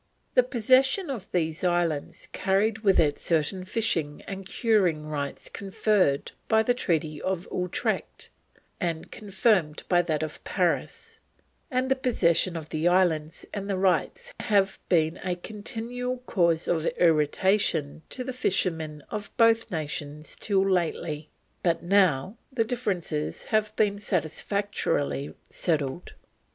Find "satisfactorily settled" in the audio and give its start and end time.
23.99-26.13